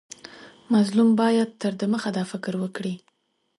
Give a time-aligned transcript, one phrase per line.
[0.73, 2.93] مظلوم باید تر دمخه دا فکر وکړي.